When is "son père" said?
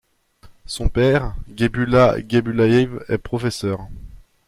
0.65-1.35